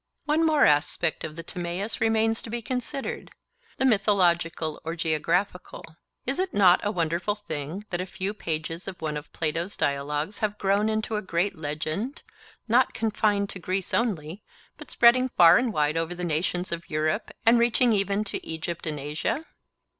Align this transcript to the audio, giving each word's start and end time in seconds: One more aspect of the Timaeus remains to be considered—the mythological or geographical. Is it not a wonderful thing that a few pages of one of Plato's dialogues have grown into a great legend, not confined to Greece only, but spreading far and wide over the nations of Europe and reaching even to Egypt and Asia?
One 0.25 0.43
more 0.43 0.65
aspect 0.65 1.23
of 1.23 1.35
the 1.35 1.43
Timaeus 1.43 2.01
remains 2.01 2.41
to 2.41 2.49
be 2.49 2.59
considered—the 2.63 3.85
mythological 3.85 4.81
or 4.83 4.95
geographical. 4.95 5.83
Is 6.25 6.39
it 6.39 6.55
not 6.55 6.79
a 6.81 6.89
wonderful 6.91 7.35
thing 7.35 7.85
that 7.91 8.01
a 8.01 8.07
few 8.07 8.33
pages 8.33 8.87
of 8.87 8.99
one 8.99 9.15
of 9.15 9.31
Plato's 9.31 9.77
dialogues 9.77 10.39
have 10.39 10.57
grown 10.57 10.89
into 10.89 11.17
a 11.17 11.21
great 11.21 11.55
legend, 11.55 12.23
not 12.67 12.95
confined 12.95 13.51
to 13.51 13.59
Greece 13.59 13.93
only, 13.93 14.41
but 14.75 14.89
spreading 14.89 15.29
far 15.29 15.57
and 15.59 15.71
wide 15.71 15.97
over 15.97 16.15
the 16.15 16.23
nations 16.23 16.71
of 16.71 16.89
Europe 16.89 17.29
and 17.45 17.59
reaching 17.59 17.93
even 17.93 18.23
to 18.23 18.43
Egypt 18.43 18.87
and 18.87 18.99
Asia? 18.99 19.45